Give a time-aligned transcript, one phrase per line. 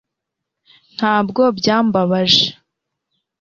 [0.95, 2.45] ntabwo byambabaje